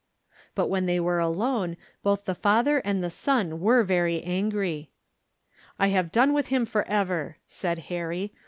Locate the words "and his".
2.79-3.13